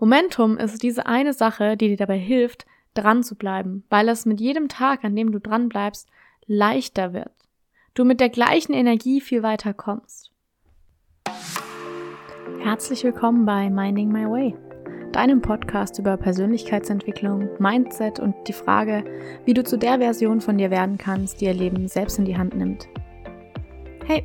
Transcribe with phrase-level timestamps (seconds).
[0.00, 4.40] Momentum ist diese eine Sache, die dir dabei hilft, dran zu bleiben, weil es mit
[4.40, 6.08] jedem Tag, an dem du dran bleibst,
[6.46, 7.30] leichter wird.
[7.92, 10.32] Du mit der gleichen Energie viel weiter kommst.
[12.60, 14.56] Herzlich willkommen bei Minding My Way,
[15.12, 19.04] deinem Podcast über Persönlichkeitsentwicklung, Mindset und die Frage,
[19.44, 22.38] wie du zu der Version von dir werden kannst, die ihr Leben selbst in die
[22.38, 22.88] Hand nimmt.
[24.06, 24.24] Hey,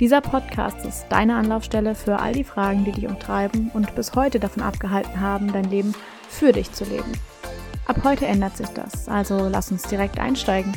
[0.00, 4.40] Dieser Podcast ist deine Anlaufstelle für all die Fragen, die dich umtreiben und bis heute
[4.40, 5.94] davon abgehalten haben, dein Leben
[6.26, 7.12] für dich zu leben.
[7.86, 10.72] Ab heute ändert sich das, also lass uns direkt einsteigen.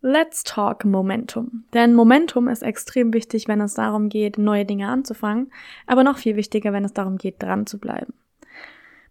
[0.00, 1.64] Let's talk Momentum.
[1.74, 5.52] Denn Momentum ist extrem wichtig, wenn es darum geht, neue Dinge anzufangen,
[5.86, 8.14] aber noch viel wichtiger, wenn es darum geht, dran zu bleiben.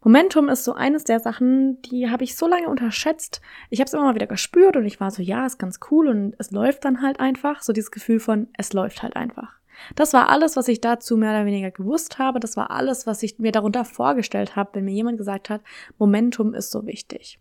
[0.01, 3.41] Momentum ist so eines der Sachen, die habe ich so lange unterschätzt.
[3.69, 6.07] Ich habe es immer mal wieder gespürt und ich war so, ja, ist ganz cool
[6.07, 7.61] und es läuft dann halt einfach.
[7.61, 9.59] So dieses Gefühl von, es läuft halt einfach.
[9.95, 12.39] Das war alles, was ich dazu mehr oder weniger gewusst habe.
[12.39, 15.61] Das war alles, was ich mir darunter vorgestellt habe, wenn mir jemand gesagt hat,
[15.97, 17.39] Momentum ist so wichtig.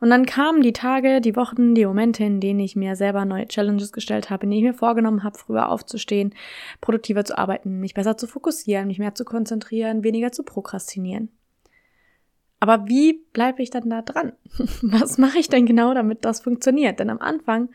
[0.00, 3.48] Und dann kamen die Tage, die Wochen, die Momente, in denen ich mir selber neue
[3.48, 6.34] Challenges gestellt habe, in denen ich mir vorgenommen habe, früher aufzustehen,
[6.80, 11.30] produktiver zu arbeiten, mich besser zu fokussieren, mich mehr zu konzentrieren, weniger zu prokrastinieren.
[12.66, 14.32] Aber wie bleibe ich dann da dran?
[14.82, 16.98] Was mache ich denn genau, damit das funktioniert?
[16.98, 17.68] Denn am Anfang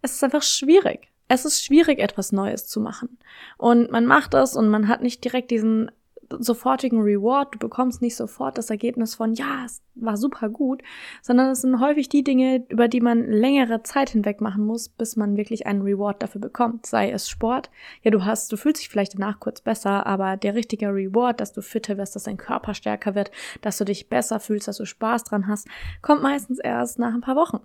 [0.00, 1.08] ist es einfach schwierig.
[1.28, 3.18] Es ist schwierig, etwas Neues zu machen.
[3.58, 5.90] Und man macht das und man hat nicht direkt diesen
[6.30, 10.82] sofortigen Reward, du bekommst nicht sofort das Ergebnis von, ja, es war super gut,
[11.22, 15.16] sondern es sind häufig die Dinge, über die man längere Zeit hinweg machen muss, bis
[15.16, 16.86] man wirklich einen Reward dafür bekommt.
[16.86, 17.70] Sei es Sport,
[18.02, 21.52] ja, du hast, du fühlst dich vielleicht danach kurz besser, aber der richtige Reward, dass
[21.52, 23.30] du fitter wirst, dass dein Körper stärker wird,
[23.62, 25.68] dass du dich besser fühlst, dass du Spaß dran hast,
[26.02, 27.60] kommt meistens erst nach ein paar Wochen.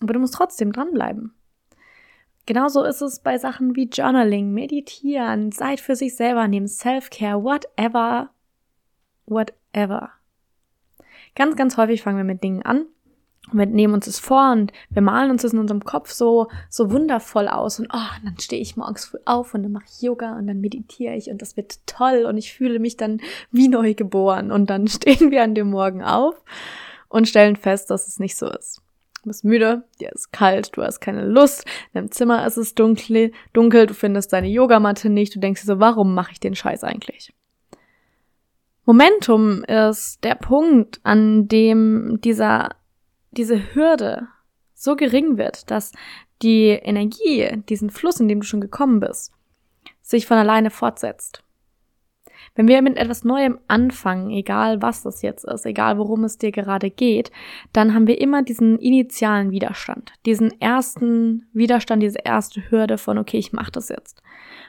[0.00, 1.34] Aber du musst trotzdem dranbleiben.
[2.46, 8.30] Genauso ist es bei Sachen wie Journaling, Meditieren, Zeit für sich selber nehmen, Self-Care, whatever,
[9.26, 10.10] whatever.
[11.34, 12.86] Ganz, ganz häufig fangen wir mit Dingen an
[13.50, 16.48] und wir nehmen uns das vor und wir malen uns das in unserem Kopf so,
[16.68, 20.02] so wundervoll aus und oh, dann stehe ich morgens früh auf und dann mache ich
[20.02, 23.20] Yoga und dann meditiere ich und das wird toll und ich fühle mich dann
[23.50, 26.42] wie neu geboren und dann stehen wir an dem Morgen auf
[27.08, 28.82] und stellen fest, dass es nicht so ist.
[29.22, 32.74] Du bist müde, dir ist kalt, du hast keine Lust, in deinem Zimmer ist es
[32.74, 36.56] dunkel, dunkel, du findest deine Yogamatte nicht, du denkst dir so, warum mache ich den
[36.56, 37.32] Scheiß eigentlich?
[38.84, 42.70] Momentum ist der Punkt, an dem dieser,
[43.30, 44.26] diese Hürde
[44.74, 45.92] so gering wird, dass
[46.42, 49.32] die Energie, diesen Fluss, in dem du schon gekommen bist,
[50.00, 51.44] sich von alleine fortsetzt.
[52.54, 56.52] Wenn wir mit etwas Neuem anfangen, egal was das jetzt ist, egal worum es dir
[56.52, 57.30] gerade geht,
[57.72, 63.38] dann haben wir immer diesen initialen Widerstand, diesen ersten Widerstand, diese erste Hürde von, okay,
[63.38, 64.22] ich mache das jetzt.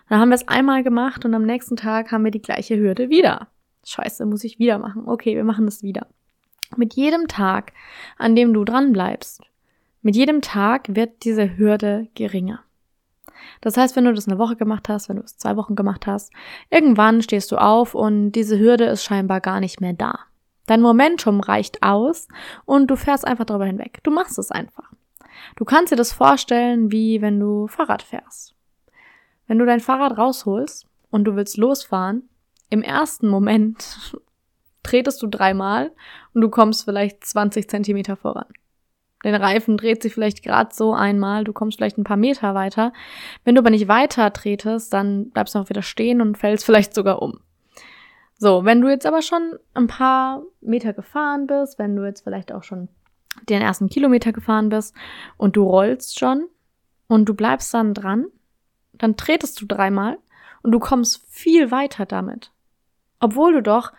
[0.10, 3.10] Dann haben wir es einmal gemacht und am nächsten Tag haben wir die gleiche Hürde
[3.10, 3.48] wieder.
[3.86, 5.04] Scheiße, muss ich wieder machen.
[5.08, 6.08] Okay, wir machen das wieder.
[6.78, 7.74] Mit jedem Tag,
[8.18, 9.42] an dem du dran bleibst,
[10.02, 12.64] mit jedem Tag wird diese Hürde geringer.
[13.62, 16.08] Das heißt, wenn du das eine Woche gemacht hast, wenn du es zwei Wochen gemacht
[16.08, 16.32] hast,
[16.70, 20.20] irgendwann stehst du auf und diese Hürde ist scheinbar gar nicht mehr da.
[20.66, 22.28] Dein Momentum reicht aus
[22.66, 24.00] und du fährst einfach darüber hinweg.
[24.04, 24.92] Du machst es einfach.
[25.56, 28.56] Du kannst dir das vorstellen, wie wenn du Fahrrad fährst.
[29.48, 32.30] Wenn du dein Fahrrad rausholst und du willst losfahren,
[32.70, 34.18] im ersten Moment
[34.84, 35.92] tretest du dreimal
[36.34, 38.48] und du kommst vielleicht 20 Zentimeter voran.
[39.24, 42.94] Dein Reifen dreht sich vielleicht gerade so einmal, du kommst vielleicht ein paar Meter weiter.
[43.44, 46.94] Wenn du aber nicht weiter tretest, dann bleibst du auch wieder stehen und fällst vielleicht
[46.94, 47.40] sogar um.
[48.38, 52.52] So, wenn du jetzt aber schon ein paar Meter gefahren bist, wenn du jetzt vielleicht
[52.52, 52.90] auch schon
[53.50, 54.94] den ersten Kilometer gefahren bist
[55.38, 56.48] und du rollst schon
[57.08, 58.26] und du bleibst dann dran,
[58.94, 60.18] dann tretest du dreimal
[60.62, 62.52] und du kommst viel weiter damit.
[63.20, 63.94] Obwohl du doch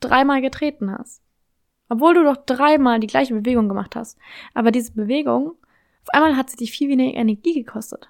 [0.00, 1.22] dreimal getreten hast.
[1.88, 4.18] Obwohl du doch dreimal die gleiche Bewegung gemacht hast.
[4.54, 5.52] Aber diese Bewegung,
[6.02, 8.08] auf einmal hat sie dich viel weniger Energie gekostet.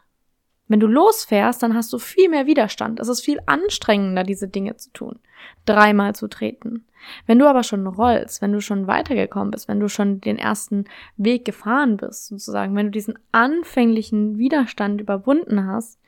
[0.69, 2.99] Wenn du losfährst, dann hast du viel mehr Widerstand.
[2.99, 5.21] Es ist viel anstrengender, diese Dinge zu tun.
[5.65, 6.85] Dreimal zu treten.
[7.27, 10.87] Wenn du aber schon rollst, wenn du schon weitergekommen bist, wenn du schon den ersten
[11.17, 16.01] Weg gefahren bist, sozusagen, wenn du diesen anfänglichen Widerstand überwunden hast,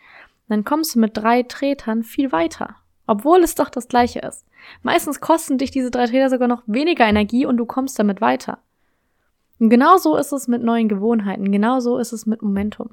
[0.49, 2.77] dann kommst du mit drei Tretern viel weiter.
[3.07, 4.45] Obwohl es doch das gleiche ist.
[4.83, 8.59] Meistens kosten dich diese drei Täler sogar noch weniger Energie und du kommst damit weiter.
[9.59, 12.91] Und genauso ist es mit neuen Gewohnheiten, genauso ist es mit Momentum.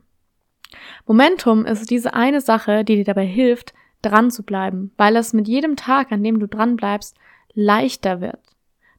[1.06, 5.48] Momentum ist diese eine Sache, die dir dabei hilft, dran zu bleiben, weil es mit
[5.48, 7.16] jedem Tag, an dem du dran bleibst,
[7.54, 8.40] leichter wird.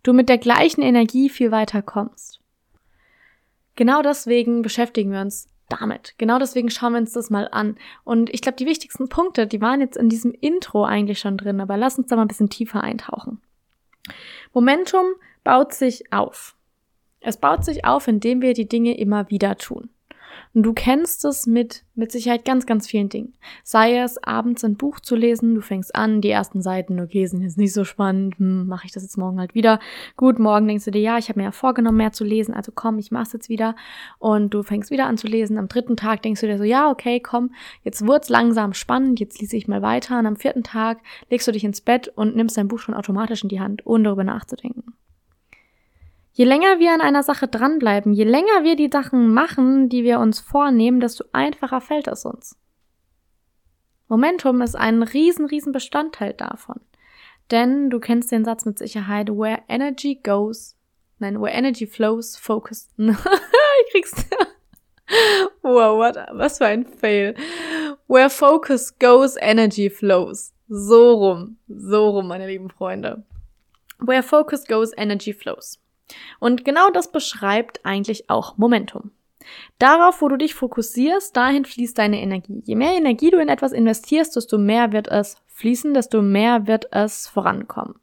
[0.03, 2.41] Du mit der gleichen Energie viel weiter kommst.
[3.75, 6.15] Genau deswegen beschäftigen wir uns damit.
[6.19, 7.77] Genau deswegen schauen wir uns das mal an.
[8.05, 11.61] Und ich glaube, die wichtigsten Punkte, die waren jetzt in diesem Intro eigentlich schon drin,
[11.61, 13.41] aber lass uns da mal ein bisschen tiefer eintauchen.
[14.53, 15.07] Momentum
[15.45, 16.57] baut sich auf.
[17.21, 19.91] Es baut sich auf, indem wir die Dinge immer wieder tun.
[20.55, 23.35] Und du kennst es mit, mit Sicherheit ganz, ganz vielen Dingen.
[23.63, 27.43] Sei es, abends ein Buch zu lesen, du fängst an, die ersten Seiten, okay, sind
[27.43, 29.81] jetzt nicht so spannend, hm, mache ich das jetzt morgen halt wieder.
[30.17, 32.73] Gut, morgen denkst du dir, ja, ich habe mir ja vorgenommen, mehr zu lesen, also
[32.75, 33.77] komm, ich mach's jetzt wieder.
[34.19, 35.59] Und du fängst wieder an zu lesen.
[35.59, 37.53] Am dritten Tag denkst du dir so, ja, okay, komm,
[37.83, 40.19] jetzt wird's langsam spannend, jetzt lese ich mal weiter.
[40.19, 40.99] Und am vierten Tag
[41.31, 44.05] legst du dich ins Bett und nimmst dein Buch schon automatisch in die Hand, ohne
[44.05, 44.95] darüber nachzudenken.
[46.37, 50.21] Je länger wir an einer Sache dranbleiben, je länger wir die Sachen machen, die wir
[50.21, 52.59] uns vornehmen, desto einfacher fällt es uns.
[54.07, 56.83] Momentum ist ein riesen, riesen Bestandteil davon.
[57.51, 60.77] Denn du kennst den Satz mit Sicherheit, where energy goes,
[61.21, 62.91] nein, where energy flows, focus.
[62.99, 64.15] ich krieg's.
[65.63, 67.35] wow, what, was für ein Fail.
[68.09, 70.53] Where focus goes, energy flows.
[70.69, 73.25] So rum, so rum, meine lieben Freunde.
[74.01, 75.81] Where focus goes, energy flows.
[76.39, 79.11] Und genau das beschreibt eigentlich auch Momentum.
[79.79, 82.63] Darauf, wo du dich fokussierst, dahin fließt deine Energie.
[82.65, 86.89] Je mehr Energie du in etwas investierst, desto mehr wird es fließen, desto mehr wird
[86.93, 87.95] es vorankommen.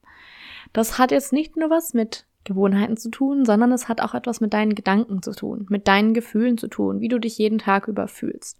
[0.72, 4.42] Das hat jetzt nicht nur was mit Gewohnheiten zu tun, sondern es hat auch etwas
[4.42, 7.88] mit deinen Gedanken zu tun, mit deinen Gefühlen zu tun, wie du dich jeden Tag
[7.88, 8.58] überfühlst.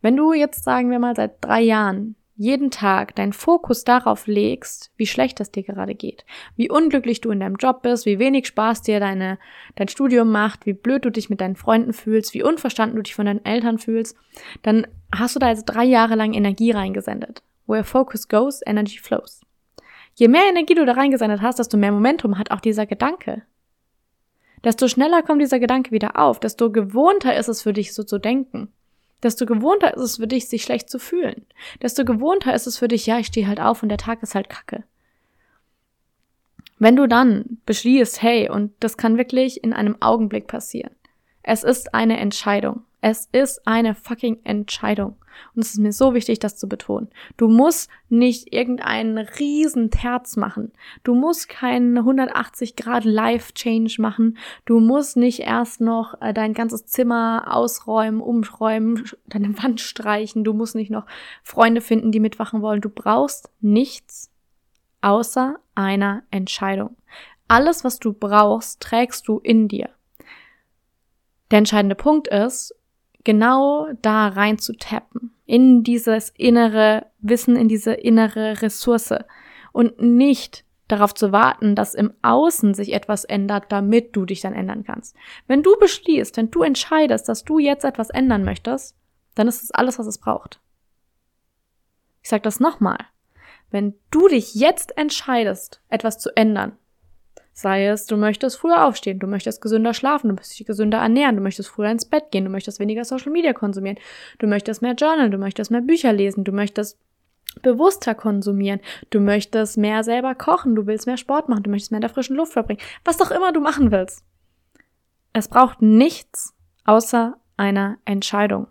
[0.00, 4.90] Wenn du jetzt, sagen wir mal, seit drei Jahren jeden Tag deinen Fokus darauf legst,
[4.96, 6.24] wie schlecht es dir gerade geht,
[6.56, 9.38] wie unglücklich du in deinem Job bist, wie wenig Spaß dir deine,
[9.76, 13.14] dein Studium macht, wie blöd du dich mit deinen Freunden fühlst, wie unverstanden du dich
[13.14, 14.16] von deinen Eltern fühlst,
[14.62, 17.44] dann hast du da jetzt drei Jahre lang Energie reingesendet.
[17.68, 19.42] Where focus goes, energy flows.
[20.14, 23.42] Je mehr Energie du da reingesendet hast, desto mehr Momentum hat auch dieser Gedanke.
[24.64, 28.18] Desto schneller kommt dieser Gedanke wieder auf, desto gewohnter ist es für dich so zu
[28.18, 28.72] denken
[29.22, 31.46] desto gewohnter ist es für dich, sich schlecht zu fühlen.
[31.80, 34.34] Desto gewohnter ist es für dich, ja, ich stehe halt auf und der Tag ist
[34.34, 34.84] halt kacke.
[36.78, 40.90] Wenn du dann beschließt, hey, und das kann wirklich in einem Augenblick passieren.
[41.42, 42.82] Es ist eine Entscheidung.
[43.00, 45.16] Es ist eine fucking Entscheidung.
[45.54, 47.08] Und es ist mir so wichtig, das zu betonen.
[47.36, 50.72] Du musst nicht irgendeinen riesen Terz machen.
[51.02, 54.38] Du musst keinen 180 Grad Life-Change machen.
[54.64, 60.44] Du musst nicht erst noch äh, dein ganzes Zimmer ausräumen, umräumen, deine Wand streichen.
[60.44, 61.06] Du musst nicht noch
[61.42, 62.80] Freunde finden, die mitwachen wollen.
[62.80, 64.30] Du brauchst nichts
[65.00, 66.96] außer einer Entscheidung.
[67.48, 69.90] Alles, was du brauchst, trägst du in dir.
[71.50, 72.74] Der entscheidende Punkt ist,
[73.24, 79.14] genau da rein zu tappen, in dieses innere Wissen, in diese innere Ressource
[79.72, 84.52] und nicht darauf zu warten, dass im Außen sich etwas ändert, damit du dich dann
[84.52, 85.16] ändern kannst.
[85.46, 88.96] Wenn du beschließt, wenn du entscheidest, dass du jetzt etwas ändern möchtest,
[89.34, 90.60] dann ist es alles, was es braucht.
[92.22, 92.98] Ich sage das nochmal.
[93.70, 96.76] Wenn du dich jetzt entscheidest, etwas zu ändern,
[97.54, 101.36] Sei es, du möchtest früher aufstehen, du möchtest gesünder schlafen, du möchtest dich gesünder ernähren,
[101.36, 103.98] du möchtest früher ins Bett gehen, du möchtest weniger Social Media konsumieren,
[104.38, 106.98] du möchtest mehr Journal, du möchtest mehr Bücher lesen, du möchtest
[107.60, 108.80] bewusster konsumieren,
[109.10, 112.10] du möchtest mehr selber kochen, du willst mehr Sport machen, du möchtest mehr in der
[112.10, 114.24] frischen Luft verbringen, was doch immer du machen willst.
[115.34, 116.54] Es braucht nichts
[116.84, 118.68] außer einer Entscheidung.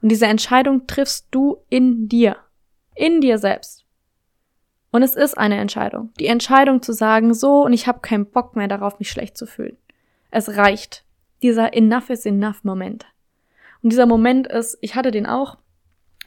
[0.00, 2.36] Und diese Entscheidung triffst du in dir,
[2.94, 3.81] in dir selbst.
[4.92, 6.10] Und es ist eine Entscheidung.
[6.20, 9.46] Die Entscheidung zu sagen, so und ich habe keinen Bock mehr darauf, mich schlecht zu
[9.46, 9.76] fühlen.
[10.30, 11.04] Es reicht.
[11.42, 13.06] Dieser Enough is enough Moment.
[13.82, 15.56] Und dieser Moment ist, ich hatte den auch,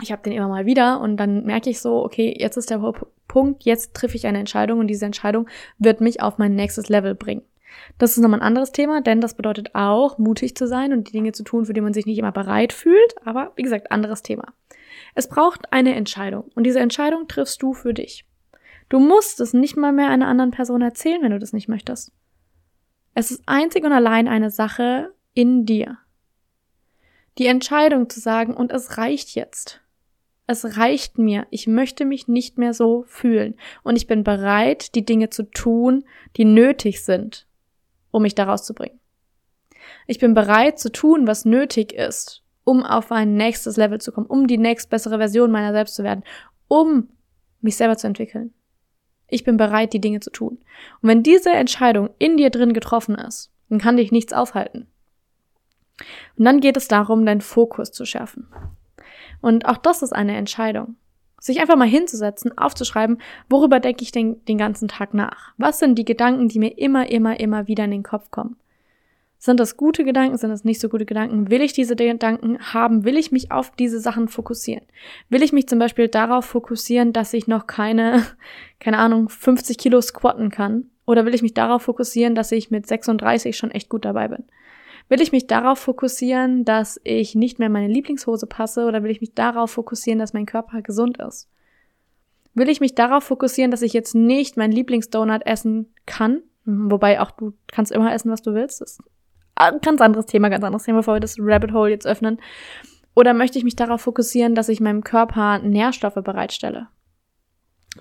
[0.02, 2.82] ich habe den immer mal wieder und dann merke ich so, okay, jetzt ist der
[3.28, 7.16] Punkt, jetzt treffe ich eine Entscheidung und diese Entscheidung wird mich auf mein nächstes Level
[7.16, 7.44] bringen.
[7.98, 11.12] Das ist nochmal ein anderes Thema, denn das bedeutet auch, mutig zu sein und die
[11.12, 14.24] Dinge zu tun, für die man sich nicht immer bereit fühlt, aber wie gesagt, anderes
[14.24, 14.54] Thema.
[15.14, 18.26] Es braucht eine Entscheidung und diese Entscheidung triffst du für dich.
[18.90, 22.12] Du musst es nicht mal mehr einer anderen Person erzählen, wenn du das nicht möchtest.
[23.14, 25.98] Es ist einzig und allein eine Sache in dir.
[27.38, 29.82] Die Entscheidung zu sagen, und es reicht jetzt.
[30.48, 31.48] Es reicht mir.
[31.50, 33.56] Ich möchte mich nicht mehr so fühlen.
[33.84, 36.06] Und ich bin bereit, die Dinge zu tun,
[36.38, 37.48] die nötig sind,
[38.12, 39.00] um mich daraus zu bringen.
[40.08, 44.28] Ich bin bereit zu tun, was nötig ist, um auf ein nächstes Level zu kommen,
[44.28, 46.24] um die nächst bessere Version meiner selbst zu werden,
[46.68, 47.10] um
[47.62, 48.54] mich selber zu entwickeln.
[49.28, 50.60] Ich bin bereit, die Dinge zu tun.
[51.02, 54.88] Und wenn diese Entscheidung in dir drin getroffen ist, dann kann dich nichts aufhalten.
[56.38, 58.48] Und dann geht es darum, deinen Fokus zu schärfen.
[59.42, 60.96] Und auch das ist eine Entscheidung.
[61.40, 65.54] Sich einfach mal hinzusetzen, aufzuschreiben, worüber denke ich den, den ganzen Tag nach?
[65.58, 68.58] Was sind die Gedanken, die mir immer, immer, immer wieder in den Kopf kommen?
[69.46, 70.40] Sind das gute Gedanken?
[70.40, 71.52] Sind das nicht so gute Gedanken?
[71.52, 73.06] Will ich diese Gedanken haben?
[73.06, 74.84] Will ich mich auf diese Sachen fokussieren?
[75.30, 78.26] Will ich mich zum Beispiel darauf fokussieren, dass ich noch keine,
[78.80, 80.90] keine Ahnung, 50 Kilo squatten kann?
[81.06, 84.46] Oder will ich mich darauf fokussieren, dass ich mit 36 schon echt gut dabei bin?
[85.10, 88.88] Will ich mich darauf fokussieren, dass ich nicht mehr meine Lieblingshose passe?
[88.88, 91.48] Oder will ich mich darauf fokussieren, dass mein Körper gesund ist?
[92.56, 96.42] Will ich mich darauf fokussieren, dass ich jetzt nicht mein Lieblingsdonut essen kann?
[96.66, 98.82] Wobei auch du kannst immer essen, was du willst.
[98.82, 98.98] Das
[99.56, 102.40] ganz anderes Thema, ganz anderes Thema, bevor wir das Rabbit Hole jetzt öffnen.
[103.16, 106.88] Oder möchte ich mich darauf fokussieren, dass ich meinem Körper Nährstoffe bereitstelle?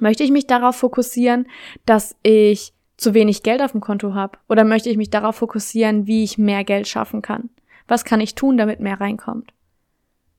[0.00, 1.46] Möchte ich mich darauf fokussieren,
[1.87, 4.38] dass ich zu wenig Geld auf dem Konto habe?
[4.49, 7.50] Oder möchte ich mich darauf fokussieren, wie ich mehr Geld schaffen kann?
[7.87, 9.52] Was kann ich tun, damit mehr reinkommt?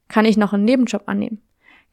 [0.09, 1.41] Kann ich noch einen Nebenjob annehmen?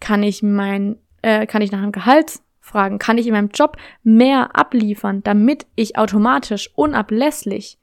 [0.01, 2.99] Kann ich mein, äh, kann ich nach einem Gehalt fragen?
[2.99, 7.79] Kann ich in meinem Job mehr abliefern, damit ich automatisch unablässlich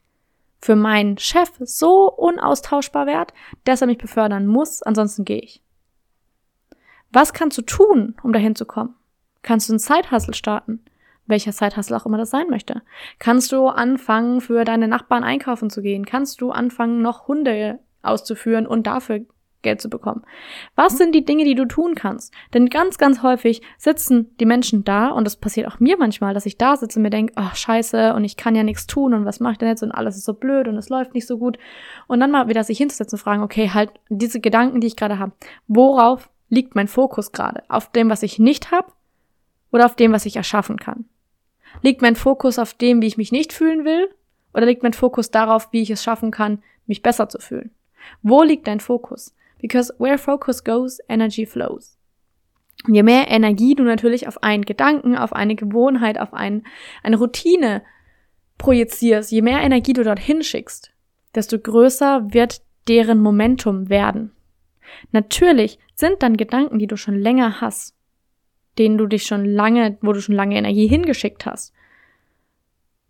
[0.60, 3.32] für meinen Chef so unaustauschbar wert,
[3.64, 5.62] dass er mich befördern muss, ansonsten gehe ich.
[7.12, 8.94] Was kannst du tun, um dahin zu kommen?
[9.42, 10.84] Kannst du einen Zeithassel starten?
[11.26, 12.82] Welcher Zeithassel auch immer das sein möchte.
[13.18, 16.04] Kannst du anfangen, für deine Nachbarn einkaufen zu gehen?
[16.04, 19.24] Kannst du anfangen, noch Hunde auszuführen und dafür
[19.62, 20.22] Geld zu bekommen.
[20.74, 22.32] Was sind die Dinge, die du tun kannst?
[22.54, 26.46] Denn ganz, ganz häufig sitzen die Menschen da, und das passiert auch mir manchmal, dass
[26.46, 29.24] ich da sitze und mir denke, ach scheiße, und ich kann ja nichts tun und
[29.24, 31.38] was mache ich denn jetzt und alles ist so blöd und es läuft nicht so
[31.38, 31.58] gut.
[32.06, 35.18] Und dann mal wieder sich hinzusetzen und fragen, okay, halt diese Gedanken, die ich gerade
[35.18, 35.32] habe,
[35.68, 37.62] worauf liegt mein Fokus gerade?
[37.68, 38.92] Auf dem, was ich nicht habe
[39.72, 41.04] oder auf dem, was ich erschaffen kann?
[41.82, 44.10] Liegt mein Fokus auf dem, wie ich mich nicht fühlen will?
[44.52, 47.70] Oder liegt mein Fokus darauf, wie ich es schaffen kann, mich besser zu fühlen?
[48.22, 49.34] Wo liegt dein Fokus?
[49.60, 51.96] Because where focus goes, energy flows.
[52.86, 56.66] Und je mehr Energie du natürlich auf einen Gedanken, auf eine Gewohnheit, auf ein,
[57.02, 57.82] eine Routine
[58.58, 60.92] projizierst, je mehr Energie du dorthin schickst,
[61.34, 64.32] desto größer wird deren Momentum werden.
[65.12, 67.94] Natürlich sind dann Gedanken, die du schon länger hast,
[68.78, 71.72] denen du dich schon lange, wo du schon lange Energie hingeschickt hast,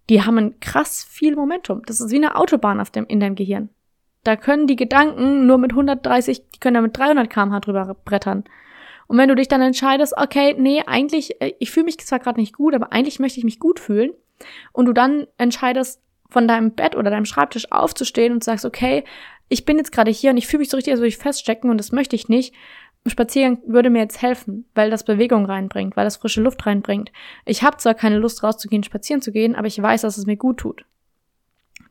[0.08, 1.82] die haben krass viel Momentum.
[1.86, 3.70] Das ist wie eine Autobahn auf dem, in deinem Gehirn.
[4.24, 8.44] Da können die Gedanken nur mit 130, die können ja mit 300 kmh drüber brettern.
[9.06, 12.38] Und wenn du dich dann entscheidest, okay, nee, eigentlich, äh, ich fühle mich zwar gerade
[12.38, 14.12] nicht gut, aber eigentlich möchte ich mich gut fühlen,
[14.72, 19.04] und du dann entscheidest, von deinem Bett oder deinem Schreibtisch aufzustehen und sagst, okay,
[19.48, 21.70] ich bin jetzt gerade hier und ich fühle mich so richtig, als würde ich feststecken
[21.70, 22.54] und das möchte ich nicht.
[23.06, 27.10] Spaziergang würde mir jetzt helfen, weil das Bewegung reinbringt, weil das frische Luft reinbringt.
[27.46, 30.36] Ich habe zwar keine Lust rauszugehen, spazieren zu gehen, aber ich weiß, dass es mir
[30.36, 30.84] gut tut.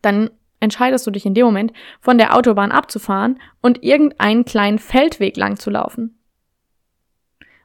[0.01, 0.29] Dann
[0.59, 5.57] entscheidest du dich in dem Moment, von der Autobahn abzufahren und irgendeinen kleinen Feldweg lang
[5.57, 6.19] zu laufen.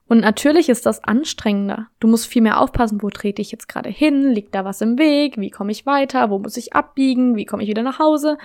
[0.07, 1.89] Und natürlich ist das anstrengender.
[1.99, 4.99] Du musst viel mehr aufpassen, wo trete ich jetzt gerade hin, liegt da was im
[4.99, 8.37] Weg, wie komme ich weiter, wo muss ich abbiegen, wie komme ich wieder nach Hause.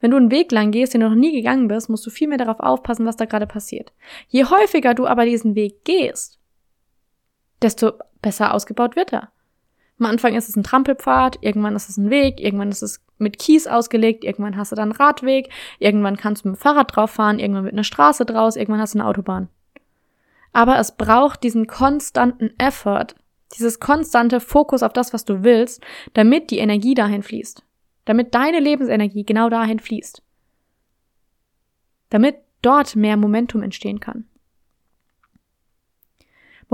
[0.00, 2.26] Wenn du einen Weg lang gehst, den du noch nie gegangen bist, musst du viel
[2.26, 3.92] mehr darauf aufpassen, was da gerade passiert.
[4.28, 6.40] Je häufiger du aber diesen Weg gehst,
[7.62, 9.30] desto besser ausgebaut wird er.
[9.98, 13.38] Am Anfang ist es ein Trampelpfad, irgendwann ist es ein Weg, irgendwann ist es mit
[13.38, 17.12] Kies ausgelegt, irgendwann hast du dann einen Radweg, irgendwann kannst du mit dem Fahrrad drauf
[17.12, 19.48] fahren, irgendwann mit einer Straße draus, irgendwann hast du eine Autobahn.
[20.52, 23.14] Aber es braucht diesen konstanten Effort,
[23.56, 25.82] dieses konstante Fokus auf das, was du willst,
[26.14, 27.62] damit die Energie dahin fließt.
[28.04, 30.22] Damit deine Lebensenergie genau dahin fließt.
[32.10, 34.26] Damit dort mehr Momentum entstehen kann.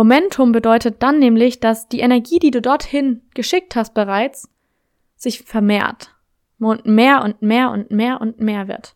[0.00, 4.49] Momentum bedeutet dann nämlich, dass die Energie, die du dorthin geschickt hast bereits,
[5.14, 6.16] sich vermehrt.
[6.59, 8.95] Und mehr und mehr und mehr und mehr wird.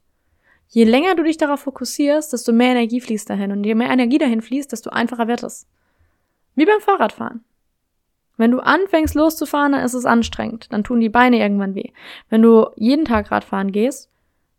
[0.66, 3.52] Je länger du dich darauf fokussierst, desto mehr Energie fließt dahin.
[3.52, 5.66] Und je mehr Energie dahin fließt, desto einfacher wird es.
[6.54, 7.44] Wie beim Fahrradfahren.
[8.38, 10.73] Wenn du anfängst loszufahren, dann ist es anstrengend.
[10.73, 11.92] Dann tun die Beine irgendwann weh.
[12.30, 14.08] Wenn du jeden Tag Radfahren gehst,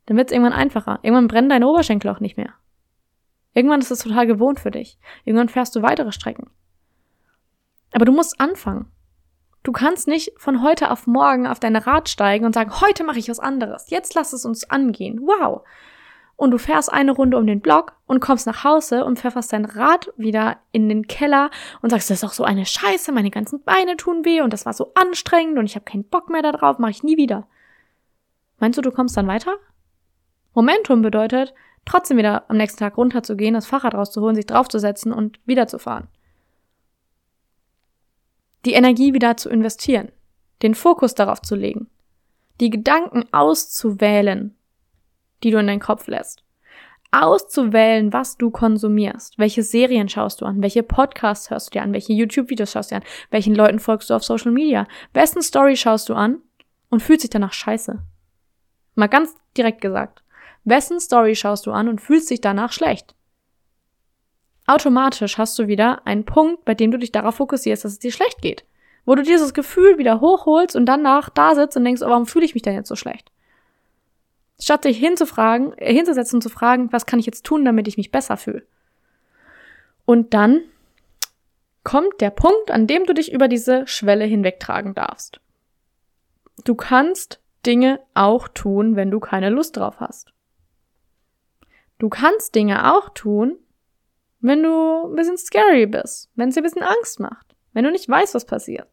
[0.06, 1.00] dann wird es irgendwann einfacher.
[1.02, 2.54] Irgendwann brennen deine Oberschenkel auch nicht mehr.
[3.56, 5.00] Irgendwann ist es total gewohnt für dich.
[5.24, 6.52] Irgendwann fährst du weitere Strecken.
[7.94, 8.92] Aber du musst anfangen.
[9.64, 13.18] Du kannst nicht von heute auf morgen auf dein Rad steigen und sagen, heute mache
[13.18, 13.90] ich was anderes.
[13.90, 15.22] Jetzt lass es uns angehen.
[15.22, 15.64] Wow.
[16.36, 19.64] Und du fährst eine Runde um den Block und kommst nach Hause und pfefferst dein
[19.64, 21.50] Rad wieder in den Keller
[21.82, 24.66] und sagst, das ist doch so eine Scheiße, meine ganzen Beine tun weh und das
[24.66, 27.48] war so anstrengend und ich habe keinen Bock mehr darauf, mache ich nie wieder.
[28.60, 29.56] Meinst du, du kommst dann weiter?
[30.54, 31.54] Momentum bedeutet,
[31.86, 36.08] trotzdem wieder am nächsten Tag runterzugehen, das Fahrrad rauszuholen, sich draufzusetzen und wiederzufahren.
[38.66, 40.12] die Energie wieder zu investieren,
[40.62, 41.88] den Fokus darauf zu legen,
[42.60, 44.56] die Gedanken auszuwählen,
[45.44, 46.44] die du in deinen Kopf lässt,
[47.12, 51.94] auszuwählen, was du konsumierst, welche Serien schaust du an, welche Podcasts hörst du dir an,
[51.94, 55.78] welche YouTube-Videos schaust du dir an, welchen Leuten folgst du auf Social Media, wessen Story
[55.78, 56.42] schaust du an
[56.90, 58.00] und fühlst dich danach scheiße.
[58.96, 60.24] Mal ganz direkt gesagt.
[60.66, 63.16] Wessen Story schaust du an und fühlst dich danach schlecht?
[64.68, 68.12] Automatisch hast du wieder einen Punkt, bei dem du dich darauf fokussierst, dass es dir
[68.12, 68.66] schlecht geht.
[69.06, 72.46] Wo du dieses Gefühl wieder hochholst und danach da sitzt und denkst, oh, warum fühle
[72.46, 73.32] ich mich denn jetzt so schlecht?
[74.60, 77.98] Statt dich hinzufragen, äh, hinzusetzen und zu fragen, was kann ich jetzt tun, damit ich
[77.98, 78.66] mich besser fühle?
[80.06, 80.62] Und dann
[81.84, 85.40] kommt der Punkt, an dem du dich über diese Schwelle hinwegtragen darfst.
[86.64, 90.32] Du kannst Dinge auch tun, wenn du keine Lust drauf hast.
[91.98, 93.58] Du kannst Dinge auch tun,
[94.40, 97.92] wenn du ein bisschen scary bist, wenn es dir ein bisschen Angst macht, wenn du
[97.92, 98.88] nicht weißt, was passiert.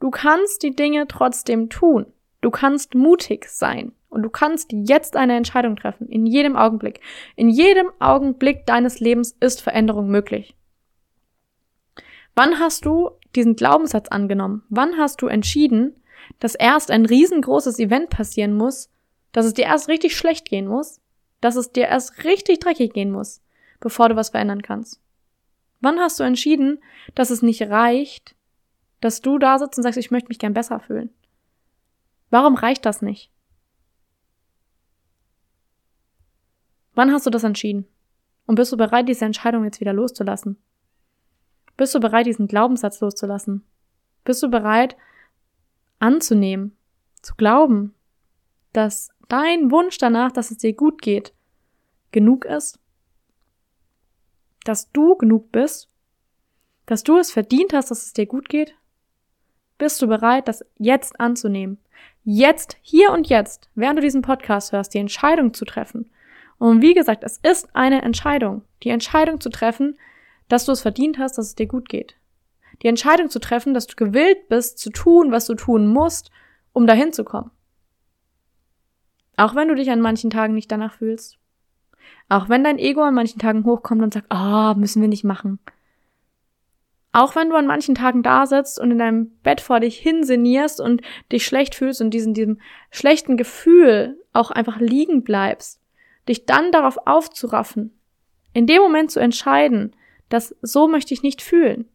[0.00, 2.06] Du kannst die Dinge trotzdem tun.
[2.40, 7.00] Du kannst mutig sein und du kannst jetzt eine Entscheidung treffen, in jedem Augenblick.
[7.34, 10.54] In jedem Augenblick deines Lebens ist Veränderung möglich.
[12.34, 14.62] Wann hast du diesen Glaubenssatz angenommen?
[14.68, 15.96] Wann hast du entschieden,
[16.38, 18.90] dass erst ein riesengroßes Event passieren muss,
[19.32, 21.00] dass es dir erst richtig schlecht gehen muss,
[21.46, 23.40] dass es dir erst richtig dreckig gehen muss,
[23.78, 25.00] bevor du was verändern kannst?
[25.80, 26.82] Wann hast du entschieden,
[27.14, 28.34] dass es nicht reicht,
[29.00, 31.10] dass du da sitzt und sagst, ich möchte mich gern besser fühlen?
[32.30, 33.30] Warum reicht das nicht?
[36.94, 37.86] Wann hast du das entschieden?
[38.46, 40.56] Und bist du bereit, diese Entscheidung jetzt wieder loszulassen?
[41.76, 43.64] Bist du bereit, diesen Glaubenssatz loszulassen?
[44.24, 44.96] Bist du bereit,
[46.00, 46.76] anzunehmen,
[47.22, 47.94] zu glauben,
[48.72, 51.35] dass dein Wunsch danach, dass es dir gut geht,
[52.12, 52.78] genug ist?
[54.64, 55.88] Dass du genug bist?
[56.86, 58.74] Dass du es verdient hast, dass es dir gut geht?
[59.78, 61.78] Bist du bereit, das jetzt anzunehmen?
[62.24, 66.10] Jetzt, hier und jetzt, während du diesen Podcast hörst, die Entscheidung zu treffen.
[66.58, 68.62] Und wie gesagt, es ist eine Entscheidung.
[68.82, 69.98] Die Entscheidung zu treffen,
[70.48, 72.16] dass du es verdient hast, dass es dir gut geht.
[72.82, 76.30] Die Entscheidung zu treffen, dass du gewillt bist, zu tun, was du tun musst,
[76.72, 77.50] um dahin zu kommen.
[79.36, 81.38] Auch wenn du dich an manchen Tagen nicht danach fühlst.
[82.28, 85.24] Auch wenn dein Ego an manchen Tagen hochkommt und sagt, ah, oh, müssen wir nicht
[85.24, 85.58] machen.
[87.12, 90.80] Auch wenn du an manchen Tagen da sitzt und in deinem Bett vor dich hinsinnierst
[90.80, 91.00] und
[91.32, 95.80] dich schlecht fühlst und diesen, diesem schlechten Gefühl auch einfach liegen bleibst,
[96.28, 97.98] dich dann darauf aufzuraffen,
[98.52, 99.96] in dem Moment zu entscheiden,
[100.28, 101.88] dass so möchte ich nicht fühlen.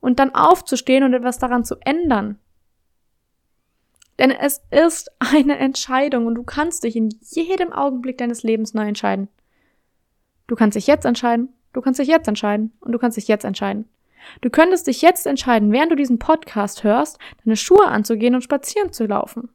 [0.00, 2.38] Und dann aufzustehen und etwas daran zu ändern.
[4.20, 8.86] Denn es ist eine Entscheidung und du kannst dich in jedem Augenblick deines Lebens neu
[8.86, 9.26] entscheiden.
[10.46, 13.44] Du kannst dich jetzt entscheiden Du kannst dich jetzt entscheiden und du kannst dich jetzt
[13.44, 13.88] entscheiden.
[14.40, 18.92] Du könntest dich jetzt entscheiden, während du diesen Podcast hörst, deine Schuhe anzugehen und spazieren
[18.92, 19.50] zu laufen.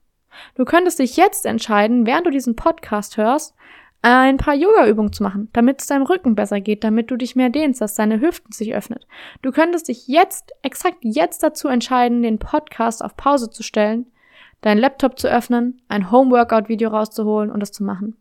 [0.56, 3.54] Du könntest dich jetzt entscheiden, während du diesen Podcast hörst,
[4.01, 7.49] ein paar Yoga-Übungen zu machen, damit es deinem Rücken besser geht, damit du dich mehr
[7.49, 9.08] dehnst, dass deine Hüften sich öffnet.
[9.41, 14.06] Du könntest dich jetzt, exakt jetzt dazu entscheiden, den Podcast auf Pause zu stellen,
[14.65, 18.17] deinen Laptop zu öffnen, ein Home-Workout-Video rauszuholen und es zu machen.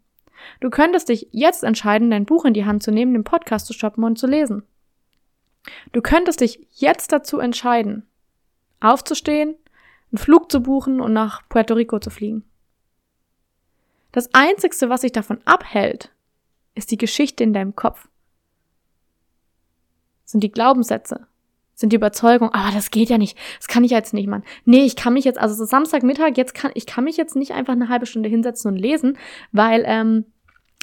[0.61, 3.73] Du könntest dich jetzt entscheiden, dein Buch in die Hand zu nehmen, den Podcast zu
[3.73, 4.63] stoppen und zu lesen.
[5.93, 8.07] Du könntest dich jetzt dazu entscheiden,
[8.79, 9.55] aufzustehen,
[10.13, 12.45] einen Flug zu buchen und nach Puerto Rico zu fliegen.
[14.13, 16.13] Das Einzigste, was dich davon abhält,
[16.75, 18.07] ist die Geschichte in deinem Kopf.
[20.27, 21.27] Sind die Glaubenssätze,
[21.75, 24.45] sind die Überzeugung, aber das geht ja nicht, das kann ich jetzt nicht, Mann.
[24.65, 27.53] Nee, ich kann mich jetzt, also ist Samstagmittag, jetzt kann, ich kann mich jetzt nicht
[27.53, 29.19] einfach eine halbe Stunde hinsetzen und lesen,
[29.53, 30.25] weil, ähm,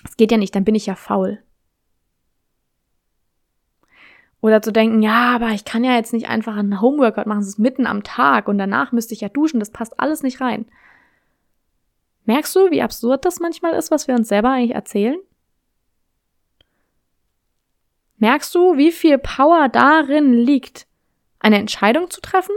[0.03, 1.39] es geht ja nicht, dann bin ich ja faul.
[4.41, 7.47] Oder zu denken, ja, aber ich kann ja jetzt nicht einfach einen Homeworkout machen, es
[7.47, 10.65] ist mitten am Tag und danach müsste ich ja duschen, das passt alles nicht rein.
[12.25, 15.19] Merkst du, wie absurd das manchmal ist, was wir uns selber eigentlich erzählen?
[18.21, 20.85] Merkst du, wie viel Power darin liegt,
[21.39, 22.53] eine Entscheidung zu treffen?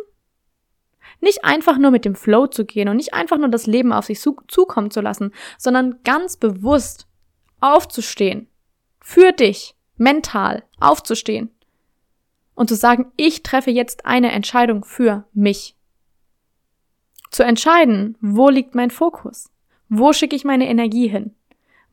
[1.23, 4.05] Nicht einfach nur mit dem Flow zu gehen und nicht einfach nur das Leben auf
[4.05, 7.09] sich zukommen zu lassen, sondern ganz bewusst
[7.61, 8.47] aufzustehen,
[9.01, 11.51] für dich, mental aufzustehen
[12.55, 15.79] und zu sagen, ich treffe jetzt eine Entscheidung für mich.
[17.31, 19.51] Zu entscheiden, wo liegt mein Fokus?
[19.89, 21.35] Wo schicke ich meine Energie hin?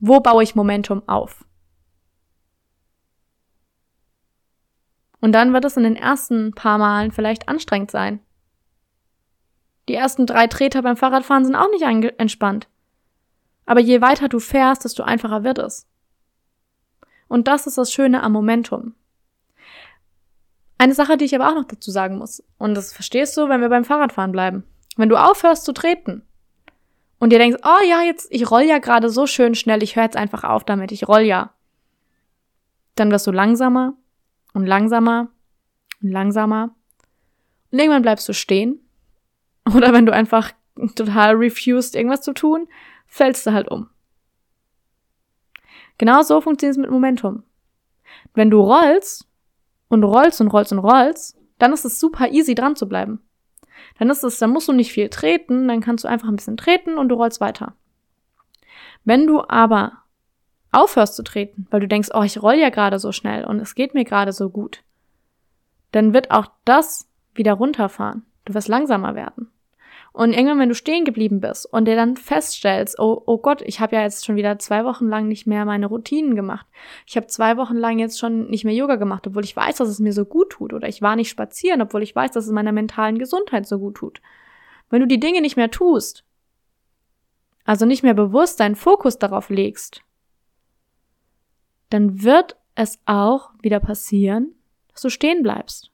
[0.01, 1.45] Wo baue ich Momentum auf?
[5.21, 8.19] Und dann wird es in den ersten paar Malen vielleicht anstrengend sein.
[9.87, 11.83] Die ersten drei Treter beim Fahrradfahren sind auch nicht
[12.19, 12.67] entspannt.
[13.65, 15.87] Aber je weiter du fährst, desto einfacher wird es.
[17.27, 18.95] Und das ist das Schöne am Momentum.
[20.77, 23.61] Eine Sache, die ich aber auch noch dazu sagen muss, und das verstehst du, wenn
[23.61, 24.63] wir beim Fahrradfahren bleiben.
[24.97, 26.23] Wenn du aufhörst zu treten
[27.19, 30.05] und dir denkst, oh ja, jetzt, ich roll ja gerade so schön schnell, ich höre
[30.05, 31.53] jetzt einfach auf damit, ich roll ja.
[32.95, 33.93] Dann wirst du langsamer
[34.53, 35.29] und langsamer
[36.01, 36.75] und langsamer.
[37.71, 38.79] Und irgendwann bleibst du stehen.
[39.75, 40.51] Oder wenn du einfach
[40.95, 42.67] total refused, irgendwas zu tun,
[43.07, 43.89] fällst du halt um.
[45.97, 47.43] Genau so funktioniert es mit Momentum.
[48.33, 49.27] Wenn du rollst
[49.87, 53.21] und rollst und rollst und rollst, dann ist es super easy dran zu bleiben.
[53.99, 56.57] Dann ist es, dann musst du nicht viel treten, dann kannst du einfach ein bisschen
[56.57, 57.75] treten und du rollst weiter.
[59.03, 60.03] Wenn du aber
[60.71, 63.75] aufhörst zu treten, weil du denkst, oh, ich roll ja gerade so schnell und es
[63.75, 64.83] geht mir gerade so gut,
[65.91, 68.25] dann wird auch das wieder runterfahren.
[68.45, 69.51] Du wirst langsamer werden.
[70.13, 73.79] Und irgendwann, wenn du stehen geblieben bist und dir dann feststellst, oh, oh Gott, ich
[73.79, 76.67] habe ja jetzt schon wieder zwei Wochen lang nicht mehr meine Routinen gemacht.
[77.05, 79.87] Ich habe zwei Wochen lang jetzt schon nicht mehr Yoga gemacht, obwohl ich weiß, dass
[79.87, 80.73] es mir so gut tut.
[80.73, 83.95] Oder ich war nicht spazieren, obwohl ich weiß, dass es meiner mentalen Gesundheit so gut
[83.95, 84.21] tut.
[84.89, 86.25] Wenn du die Dinge nicht mehr tust,
[87.63, 90.01] also nicht mehr bewusst deinen Fokus darauf legst,
[91.91, 94.55] dann wird es auch wieder passieren,
[94.91, 95.91] dass du stehen bleibst.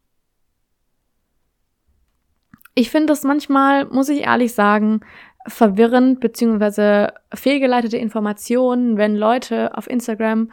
[2.76, 5.02] Ich finde das manchmal, muss ich ehrlich sagen,
[5.48, 10.52] verwirrend beziehungsweise fehlgeleitete Informationen, wenn Leute auf Instagram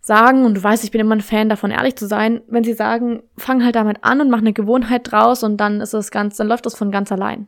[0.00, 2.72] sagen, und du weißt, ich bin immer ein Fan davon, ehrlich zu sein, wenn sie
[2.72, 6.36] sagen, fang halt damit an und mach eine Gewohnheit draus und dann ist das ganz,
[6.36, 7.46] dann läuft das von ganz allein.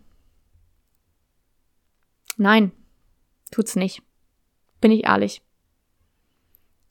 [2.36, 2.70] Nein,
[3.50, 4.02] tut's nicht.
[4.80, 5.43] Bin ich ehrlich.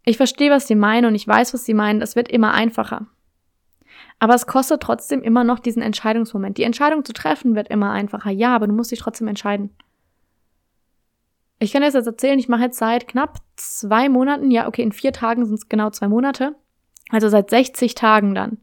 [0.05, 2.01] Ich verstehe, was sie meinen und ich weiß, was sie meinen.
[2.01, 3.07] Es wird immer einfacher.
[4.19, 6.57] Aber es kostet trotzdem immer noch diesen Entscheidungsmoment.
[6.57, 8.31] Die Entscheidung zu treffen wird immer einfacher.
[8.31, 9.71] Ja, aber du musst dich trotzdem entscheiden.
[11.59, 15.13] Ich kann jetzt erzählen, ich mache jetzt seit knapp zwei Monaten, ja, okay, in vier
[15.13, 16.55] Tagen sind es genau zwei Monate,
[17.09, 18.57] also seit 60 Tagen dann,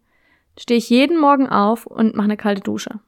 [0.59, 3.01] stehe ich jeden Morgen auf und mache eine kalte Dusche.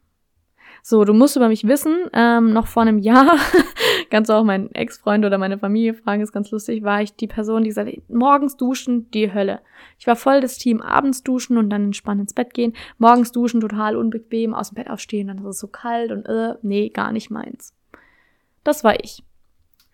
[0.83, 3.37] So, du musst über mich wissen, ähm, noch vor einem Jahr,
[4.12, 7.27] kannst du auch meinen Ex-Freund oder meine Familie fragen, ist ganz lustig, war ich die
[7.27, 9.61] Person, die hat, morgens duschen, die Hölle.
[9.98, 13.62] Ich war voll das Team, abends duschen und dann entspannt ins Bett gehen, morgens duschen,
[13.62, 17.11] total unbequem, aus dem Bett aufstehen, dann ist es so kalt und äh, nee, gar
[17.11, 17.75] nicht meins.
[18.64, 19.25] Das war ich.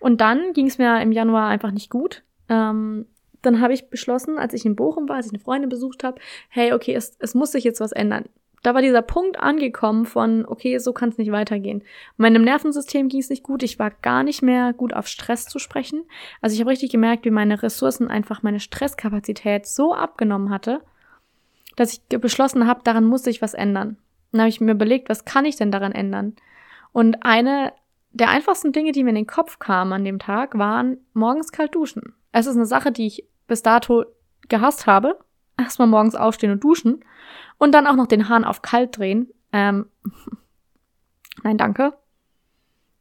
[0.00, 2.24] Und dann ging es mir im Januar einfach nicht gut.
[2.48, 3.06] Ähm,
[3.40, 6.20] dann habe ich beschlossen, als ich in Bochum war, als ich eine Freundin besucht habe,
[6.48, 8.24] hey, okay, es, es muss sich jetzt was ändern
[8.62, 11.82] da war dieser Punkt angekommen von, okay, so kann es nicht weitergehen.
[12.16, 15.58] Meinem Nervensystem ging es nicht gut, ich war gar nicht mehr gut auf Stress zu
[15.58, 16.04] sprechen.
[16.40, 20.80] Also ich habe richtig gemerkt, wie meine Ressourcen einfach meine Stresskapazität so abgenommen hatte,
[21.76, 23.98] dass ich beschlossen habe, daran muss sich was ändern.
[24.32, 26.34] Dann habe ich mir überlegt, was kann ich denn daran ändern?
[26.92, 27.72] Und eine
[28.12, 31.74] der einfachsten Dinge, die mir in den Kopf kamen an dem Tag, waren morgens kalt
[31.74, 32.14] duschen.
[32.32, 34.04] Es ist eine Sache, die ich bis dato
[34.48, 35.18] gehasst habe.
[35.56, 37.04] Erstmal morgens aufstehen und duschen.
[37.58, 39.28] Und dann auch noch den Hahn auf kalt drehen.
[39.52, 39.86] Ähm,
[41.42, 41.98] nein, danke.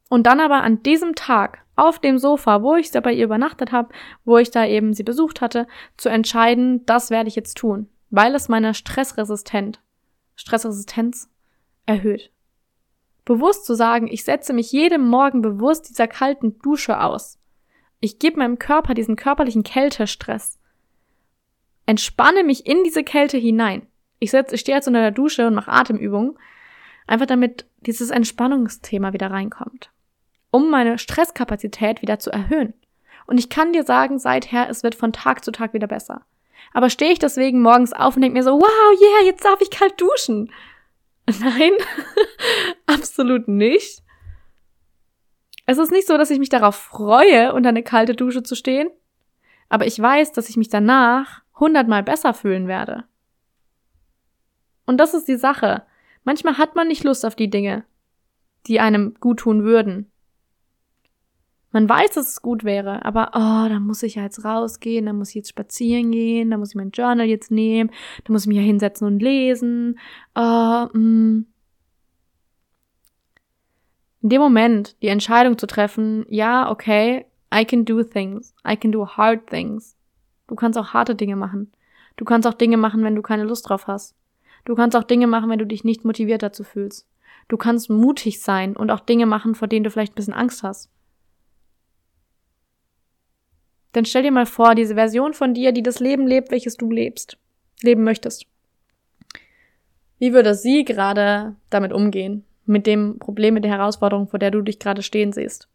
[0.08, 3.72] Und dann aber an diesem Tag auf dem Sofa, wo ich da bei ihr übernachtet
[3.72, 3.90] habe,
[4.24, 5.66] wo ich da eben sie besucht hatte,
[5.96, 9.80] zu entscheiden, das werde ich jetzt tun, weil es meine Stressresistent,
[10.34, 11.30] Stressresistenz
[11.86, 12.32] erhöht.
[13.24, 17.38] Bewusst zu sagen, ich setze mich jedem Morgen bewusst dieser kalten Dusche aus.
[18.00, 20.58] Ich gebe meinem Körper diesen körperlichen Kältestress.
[21.84, 23.86] Entspanne mich in diese Kälte hinein.
[24.18, 26.38] Ich, setz, ich stehe jetzt unter der Dusche und mache Atemübungen,
[27.06, 29.90] einfach damit dieses Entspannungsthema wieder reinkommt,
[30.50, 32.74] um meine Stresskapazität wieder zu erhöhen.
[33.26, 36.22] Und ich kann dir sagen, seither, es wird von Tag zu Tag wieder besser.
[36.72, 39.70] Aber stehe ich deswegen morgens auf und denke mir so, wow, yeah, jetzt darf ich
[39.70, 40.50] kalt duschen.
[41.40, 41.72] Nein,
[42.86, 44.02] absolut nicht.
[45.66, 48.88] Es ist nicht so, dass ich mich darauf freue, unter eine kalte Dusche zu stehen,
[49.68, 53.04] aber ich weiß, dass ich mich danach hundertmal besser fühlen werde.
[54.88, 55.82] Und das ist die Sache.
[56.24, 57.84] Manchmal hat man nicht Lust auf die Dinge,
[58.66, 60.10] die einem gut tun würden.
[61.72, 65.12] Man weiß, dass es gut wäre, aber oh, da muss ich ja jetzt rausgehen, da
[65.12, 67.90] muss ich jetzt spazieren gehen, da muss ich mein Journal jetzt nehmen,
[68.24, 69.98] da muss ich mich ja hinsetzen und lesen.
[70.34, 71.44] Oh, mm.
[74.22, 78.90] In dem Moment die Entscheidung zu treffen, ja, okay, I can do things, I can
[78.90, 79.98] do hard things.
[80.46, 81.72] Du kannst auch harte Dinge machen.
[82.16, 84.14] Du kannst auch Dinge machen, wenn du keine Lust drauf hast.
[84.64, 87.08] Du kannst auch Dinge machen, wenn du dich nicht motiviert dazu fühlst.
[87.48, 90.62] Du kannst mutig sein und auch Dinge machen, vor denen du vielleicht ein bisschen Angst
[90.62, 90.90] hast.
[93.92, 96.90] Dann stell dir mal vor, diese Version von dir, die das Leben lebt, welches du
[96.90, 97.38] lebst,
[97.82, 98.46] leben möchtest.
[100.18, 102.44] Wie würde sie gerade damit umgehen?
[102.66, 105.68] Mit dem Problem, mit der Herausforderung, vor der du dich gerade stehen siehst?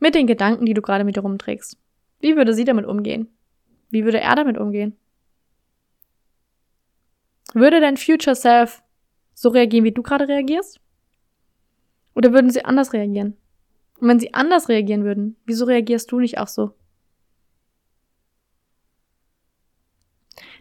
[0.00, 1.78] Mit den Gedanken, die du gerade mit dir rumträgst?
[2.18, 3.28] Wie würde sie damit umgehen?
[3.90, 4.96] Wie würde er damit umgehen?
[7.54, 8.82] Würde dein Future Self
[9.34, 10.80] so reagieren, wie du gerade reagierst?
[12.14, 13.36] Oder würden sie anders reagieren?
[14.00, 16.74] Und wenn sie anders reagieren würden, wieso reagierst du nicht auch so?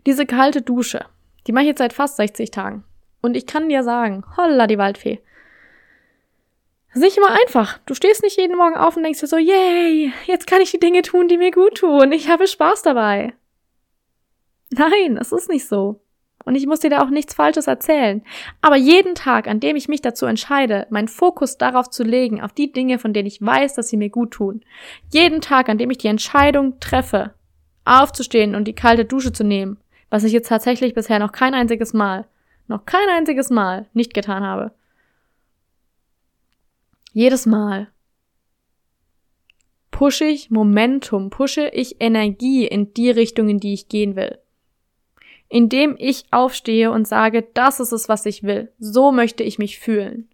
[0.06, 1.06] Diese kalte Dusche,
[1.48, 2.84] die mache ich jetzt seit fast 60 Tagen.
[3.22, 5.22] Und ich kann dir sagen, holla die Waldfee.
[6.88, 7.78] Das ist nicht immer einfach.
[7.86, 10.80] Du stehst nicht jeden Morgen auf und denkst dir so, yay, jetzt kann ich die
[10.80, 12.12] Dinge tun, die mir gut tun.
[12.12, 13.34] Ich habe Spaß dabei.
[14.72, 16.02] Nein, es ist nicht so.
[16.44, 18.24] Und ich muss dir da auch nichts Falsches erzählen.
[18.62, 22.54] Aber jeden Tag, an dem ich mich dazu entscheide, meinen Fokus darauf zu legen, auf
[22.54, 24.62] die Dinge, von denen ich weiß, dass sie mir gut tun.
[25.12, 27.34] Jeden Tag, an dem ich die Entscheidung treffe,
[27.86, 29.78] aufzustehen und die kalte Dusche zu nehmen,
[30.10, 32.28] was ich jetzt tatsächlich bisher noch kein einziges Mal,
[32.68, 34.72] noch kein einziges Mal nicht getan habe.
[37.14, 37.88] Jedes Mal
[39.90, 44.41] pushe ich Momentum, pushe ich Energie in die Richtung, in die ich gehen will
[45.52, 48.72] indem ich aufstehe und sage, das ist es, was ich will.
[48.80, 50.30] So möchte ich mich fühlen.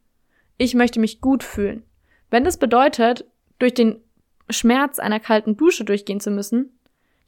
[0.60, 1.82] Ich möchte mich gut fühlen.
[2.30, 3.26] Wenn das bedeutet,
[3.58, 4.00] durch den
[4.48, 6.78] Schmerz einer kalten Dusche durchgehen zu müssen,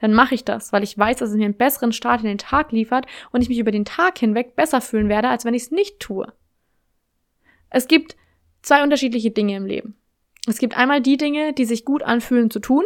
[0.02, 2.38] dann mache ich das, weil ich weiß, dass es mir einen besseren Start in den
[2.38, 5.64] Tag liefert und ich mich über den Tag hinweg besser fühlen werde, als wenn ich
[5.64, 6.32] es nicht tue.
[7.72, 8.16] Es gibt
[8.62, 9.96] zwei unterschiedliche Dinge im Leben.
[10.46, 12.86] Es gibt einmal die Dinge, die sich gut anfühlen zu tun,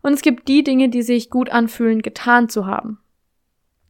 [0.00, 3.00] und es gibt die Dinge, die sich gut anfühlen getan zu haben.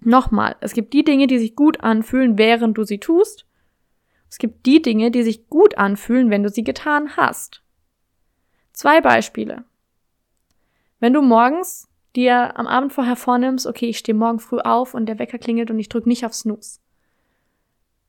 [0.00, 3.46] Nochmal, es gibt die Dinge, die sich gut anfühlen, während du sie tust.
[4.30, 7.62] Es gibt die Dinge, die sich gut anfühlen, wenn du sie getan hast.
[8.72, 9.64] Zwei Beispiele.
[11.00, 15.06] Wenn du morgens dir am Abend vorher vornimmst, okay, ich stehe morgen früh auf und
[15.06, 16.80] der Wecker klingelt und ich drücke nicht auf Snooze.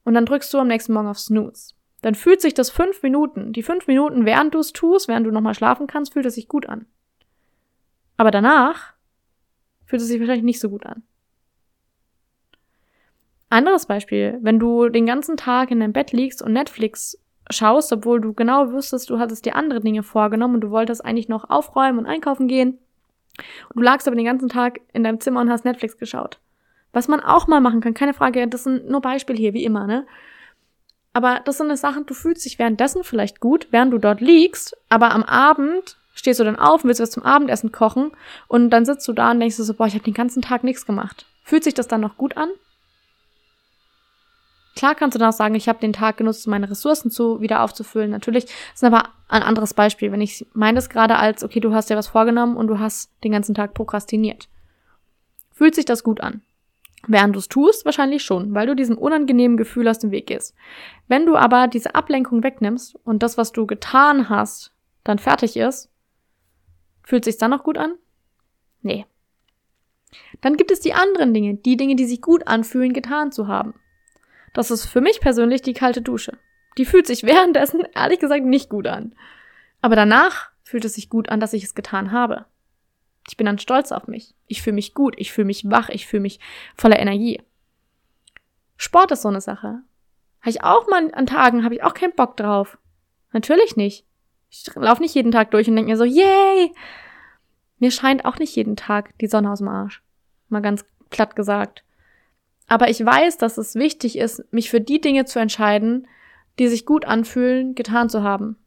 [0.04, 1.74] Und dann drückst du am nächsten Morgen auf Snooze.
[2.02, 5.32] Dann fühlt sich das fünf Minuten, die fünf Minuten, während du es tust, während du
[5.32, 6.86] nochmal schlafen kannst, fühlt es sich gut an.
[8.18, 8.94] Aber danach
[9.86, 11.04] fühlt es sich wahrscheinlich nicht so gut an.
[13.56, 17.18] Anderes Beispiel, wenn du den ganzen Tag in deinem Bett liegst und Netflix
[17.50, 21.30] schaust, obwohl du genau wüsstest, du hattest dir andere Dinge vorgenommen und du wolltest eigentlich
[21.30, 22.80] noch aufräumen und einkaufen gehen.
[23.70, 26.40] Und du lagst aber den ganzen Tag in deinem Zimmer und hast Netflix geschaut.
[26.92, 29.88] Was man auch mal machen kann, keine Frage, das sind nur Beispiele hier, wie immer,
[29.88, 30.06] ne?
[31.14, 34.76] Aber das sind eine Sachen, du fühlst dich währenddessen vielleicht gut, während du dort liegst,
[34.90, 38.12] aber am Abend stehst du dann auf und willst was zum Abendessen kochen
[38.50, 40.66] und dann sitzt du da und denkst du so, boah, ich habe den ganzen Tag
[40.66, 41.26] nichts gemacht.
[41.46, 42.50] Fühlt sich das dann noch gut an?
[44.76, 47.40] Klar kannst du dann auch sagen, ich habe den Tag genutzt, um meine Ressourcen zu
[47.40, 48.12] wieder aufzufüllen.
[48.12, 50.12] Natürlich ist aber ein anderes Beispiel.
[50.12, 53.12] Wenn ich meine es gerade als, okay, du hast dir was vorgenommen und du hast
[53.24, 54.50] den ganzen Tag prokrastiniert.
[55.54, 56.42] Fühlt sich das gut an?
[57.08, 60.56] Während du es tust, wahrscheinlich schon, weil du diesem unangenehmen Gefühl aus dem Weg gehst.
[61.08, 65.90] Wenn du aber diese Ablenkung wegnimmst und das, was du getan hast, dann fertig ist,
[67.04, 67.94] fühlt sich dann noch gut an?
[68.82, 69.06] Nee.
[70.42, 73.76] Dann gibt es die anderen Dinge, die Dinge, die sich gut anfühlen, getan zu haben.
[74.56, 76.38] Das ist für mich persönlich die kalte Dusche.
[76.78, 79.14] Die fühlt sich währenddessen ehrlich gesagt nicht gut an.
[79.82, 82.46] Aber danach fühlt es sich gut an, dass ich es getan habe.
[83.28, 84.34] Ich bin dann stolz auf mich.
[84.48, 86.40] Ich fühle mich gut, ich fühle mich wach, ich fühle mich
[86.78, 87.42] voller Energie.
[88.78, 89.82] Sport ist so eine Sache.
[90.40, 92.78] Habe ich auch mal an Tagen, habe ich auch keinen Bock drauf.
[93.34, 94.06] Natürlich nicht.
[94.50, 96.74] Ich laufe nicht jeden Tag durch und denke mir so, yay!
[97.80, 100.02] Mir scheint auch nicht jeden Tag die Sonne aus dem Arsch.
[100.48, 101.85] Mal ganz platt gesagt.
[102.68, 106.08] Aber ich weiß, dass es wichtig ist, mich für die Dinge zu entscheiden,
[106.58, 108.58] die sich gut anfühlen, getan zu haben.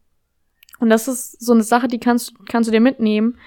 [0.79, 3.39] Und das ist so eine Sache, die kannst, kannst du dir mitnehmen.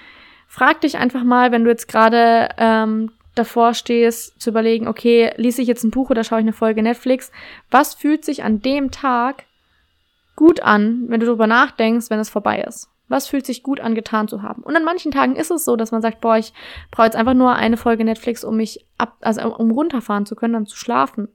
[0.48, 5.62] Frag dich einfach mal, wenn du jetzt gerade ähm, davor stehst, zu überlegen, okay, lese
[5.62, 7.32] ich jetzt ein Buch oder schaue ich eine Folge Netflix?
[7.70, 9.44] Was fühlt sich an dem Tag
[10.36, 12.91] gut an, wenn du darüber nachdenkst, wenn es vorbei ist?
[13.12, 14.62] Was fühlt sich gut an, getan zu haben?
[14.62, 16.54] Und an manchen Tagen ist es so, dass man sagt, boah, ich
[16.90, 20.54] brauche jetzt einfach nur eine Folge Netflix, um mich ab, also um runterfahren zu können,
[20.54, 21.28] dann zu schlafen.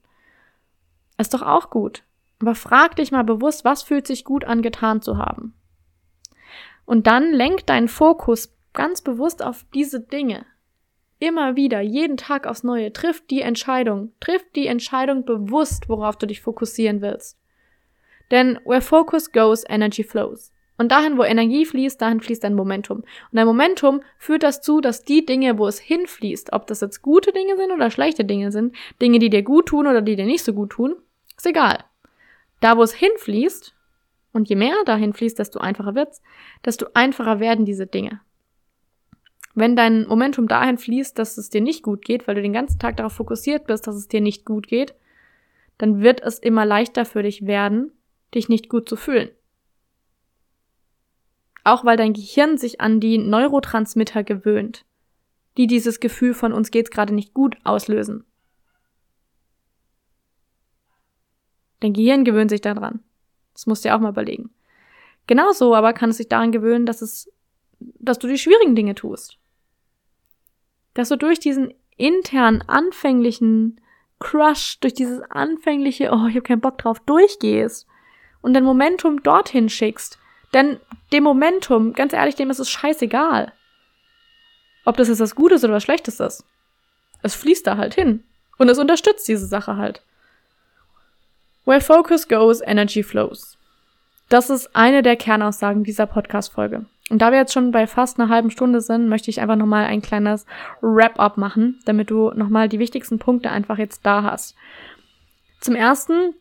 [1.19, 2.01] Ist doch auch gut.
[2.41, 5.53] Aber frag dich mal bewusst, was fühlt sich gut an, getan zu haben?
[6.85, 10.47] Und dann lenk deinen Fokus ganz bewusst auf diese Dinge.
[11.19, 12.91] Immer wieder, jeden Tag aufs Neue.
[12.91, 14.13] Triff die Entscheidung.
[14.19, 17.37] Triff die Entscheidung bewusst, worauf du dich fokussieren willst.
[18.31, 20.51] Denn where focus goes, energy flows.
[20.77, 22.99] Und dahin, wo Energie fließt, dahin fließt dein Momentum.
[22.99, 27.31] Und dein Momentum führt dazu, dass die Dinge, wo es hinfließt, ob das jetzt gute
[27.31, 30.43] Dinge sind oder schlechte Dinge sind, Dinge, die dir gut tun oder die dir nicht
[30.43, 30.95] so gut tun,
[31.35, 31.83] ist egal.
[32.59, 33.73] Da, wo es hinfließt,
[34.33, 36.21] und je mehr dahin fließt, desto einfacher wird's,
[36.63, 38.21] desto einfacher werden diese Dinge.
[39.55, 42.77] Wenn dein Momentum dahin fließt, dass es dir nicht gut geht, weil du den ganzen
[42.77, 44.93] Tag darauf fokussiert bist, dass es dir nicht gut geht,
[45.79, 47.91] dann wird es immer leichter für dich werden,
[48.35, 49.29] dich nicht gut zu fühlen.
[51.67, 54.85] Auch weil dein Gehirn sich an die Neurotransmitter gewöhnt,
[55.57, 58.23] die dieses Gefühl von uns geht's gerade nicht gut auslösen.
[61.81, 63.03] Dein Gehirn gewöhnt sich daran.
[63.51, 64.49] Das musst du dir auch mal überlegen.
[65.27, 67.29] Genauso aber kann es sich daran gewöhnen, dass es,
[67.79, 69.37] dass du die schwierigen Dinge tust.
[70.93, 73.81] Dass du durch diesen internen, anfänglichen
[74.19, 77.85] Crush, durch dieses anfängliche, oh, ich habe keinen Bock drauf, durchgehst
[78.41, 80.17] und dein Momentum dorthin schickst.
[80.53, 80.79] Denn
[81.11, 83.51] dem Momentum, ganz ehrlich, dem ist es scheißegal.
[84.85, 86.45] Ob das jetzt was Gutes oder was Schlechtes ist.
[87.21, 88.23] Es fließt da halt hin.
[88.57, 90.01] Und es unterstützt diese Sache halt.
[91.65, 93.57] Where focus goes, energy flows.
[94.29, 96.85] Das ist eine der Kernaussagen dieser Podcast-Folge.
[97.09, 99.85] Und da wir jetzt schon bei fast einer halben Stunde sind, möchte ich einfach nochmal
[99.85, 100.45] ein kleines
[100.81, 104.55] Wrap-up machen, damit du nochmal die wichtigsten Punkte einfach jetzt da hast.
[105.61, 106.33] Zum ersten,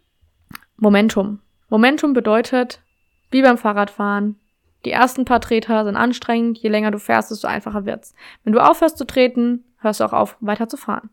[0.77, 1.41] Momentum.
[1.69, 2.81] Momentum bedeutet,
[3.31, 4.39] wie beim Fahrradfahren,
[4.85, 8.15] die ersten paar Treter sind anstrengend, je länger du fährst, desto einfacher wird's.
[8.45, 11.11] Wenn du aufhörst zu treten, hörst du auch auf, weiter zu fahren.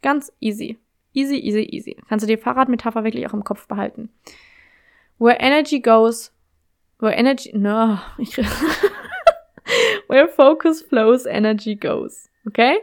[0.00, 0.78] Ganz easy.
[1.12, 1.96] Easy, easy, easy.
[2.08, 4.10] Kannst du die Fahrradmetapher wirklich auch im Kopf behalten.
[5.18, 6.32] Where energy goes,
[6.98, 8.36] where energy, no, ich,
[10.08, 12.30] where focus flows, energy goes.
[12.46, 12.78] Okay?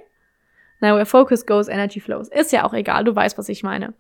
[0.82, 2.28] Na, where focus goes, energy flows.
[2.28, 3.94] Ist ja auch egal, du weißt, was ich meine.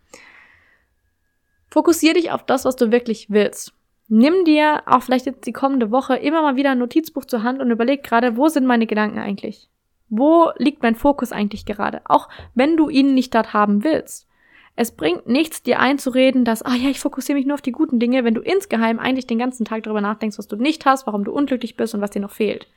[1.70, 3.74] Fokussier dich auf das, was du wirklich willst.
[4.14, 7.62] Nimm dir auch vielleicht jetzt die kommende Woche immer mal wieder ein Notizbuch zur Hand
[7.62, 9.70] und überleg gerade, wo sind meine Gedanken eigentlich?
[10.10, 12.02] Wo liegt mein Fokus eigentlich gerade?
[12.04, 14.28] Auch wenn du ihn nicht dort haben willst.
[14.76, 18.00] Es bringt nichts, dir einzureden, dass, ah ja, ich fokussiere mich nur auf die guten
[18.00, 21.24] Dinge, wenn du insgeheim eigentlich den ganzen Tag darüber nachdenkst, was du nicht hast, warum
[21.24, 22.68] du unglücklich bist und was dir noch fehlt.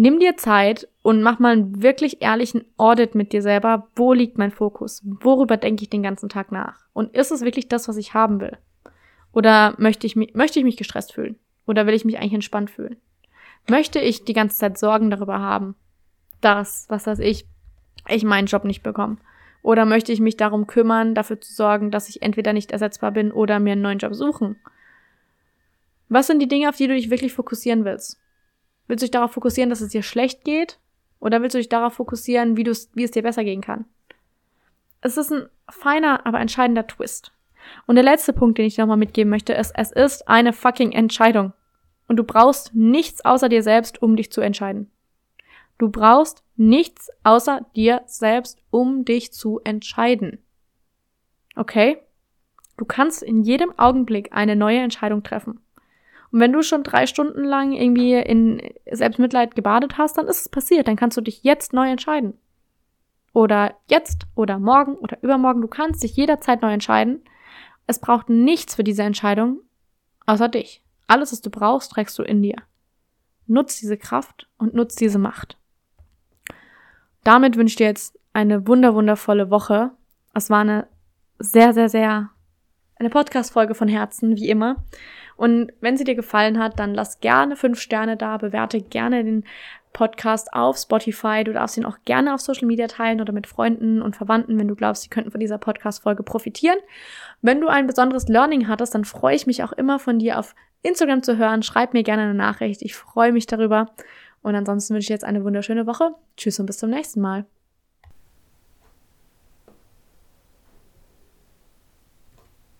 [0.00, 3.88] Nimm dir Zeit und mach mal einen wirklich ehrlichen Audit mit dir selber.
[3.96, 5.02] Wo liegt mein Fokus?
[5.04, 6.84] Worüber denke ich den ganzen Tag nach?
[6.92, 8.56] Und ist es wirklich das, was ich haben will?
[9.32, 11.34] Oder möchte ich mich, möchte ich mich gestresst fühlen?
[11.66, 12.94] Oder will ich mich eigentlich entspannt fühlen?
[13.68, 15.74] Möchte ich die ganze Zeit Sorgen darüber haben,
[16.40, 17.48] dass, was weiß ich,
[18.06, 19.16] ich meinen Job nicht bekomme?
[19.62, 23.32] Oder möchte ich mich darum kümmern, dafür zu sorgen, dass ich entweder nicht ersetzbar bin
[23.32, 24.60] oder mir einen neuen Job suchen?
[26.08, 28.20] Was sind die Dinge, auf die du dich wirklich fokussieren willst?
[28.88, 30.80] Willst du dich darauf fokussieren, dass es dir schlecht geht?
[31.20, 33.84] Oder willst du dich darauf fokussieren, wie, wie es dir besser gehen kann?
[35.00, 37.32] Es ist ein feiner, aber entscheidender Twist.
[37.86, 41.52] Und der letzte Punkt, den ich nochmal mitgeben möchte, ist, es ist eine fucking Entscheidung.
[42.08, 44.90] Und du brauchst nichts außer dir selbst, um dich zu entscheiden.
[45.76, 50.38] Du brauchst nichts außer dir selbst, um dich zu entscheiden.
[51.54, 51.98] Okay?
[52.76, 55.60] Du kannst in jedem Augenblick eine neue Entscheidung treffen.
[56.30, 58.60] Und wenn du schon drei Stunden lang irgendwie in
[58.90, 60.88] Selbstmitleid gebadet hast, dann ist es passiert.
[60.88, 62.34] Dann kannst du dich jetzt neu entscheiden.
[63.32, 65.62] Oder jetzt oder morgen oder übermorgen.
[65.62, 67.22] Du kannst dich jederzeit neu entscheiden.
[67.86, 69.60] Es braucht nichts für diese Entscheidung
[70.28, 70.82] außer dich.
[71.06, 72.56] Alles, was du brauchst, trägst du in dir.
[73.46, 75.56] Nutz diese Kraft und nutz diese Macht.
[77.24, 79.90] Damit wünsche ich dir jetzt eine wunder wundervolle Woche.
[80.34, 80.86] Es war eine
[81.38, 82.30] sehr, sehr, sehr
[82.96, 84.84] eine Podcast-Folge von Herzen, wie immer.
[85.38, 89.44] Und wenn sie dir gefallen hat, dann lass gerne fünf Sterne da, bewerte gerne den
[89.92, 91.44] Podcast auf Spotify.
[91.44, 94.66] Du darfst ihn auch gerne auf Social Media teilen oder mit Freunden und Verwandten, wenn
[94.66, 96.78] du glaubst, sie könnten von dieser Podcast-Folge profitieren.
[97.40, 100.56] Wenn du ein besonderes Learning hattest, dann freue ich mich auch immer von dir auf
[100.82, 101.62] Instagram zu hören.
[101.62, 102.82] Schreib mir gerne eine Nachricht.
[102.82, 103.90] Ich freue mich darüber.
[104.42, 106.16] Und ansonsten wünsche ich jetzt eine wunderschöne Woche.
[106.36, 107.46] Tschüss und bis zum nächsten Mal.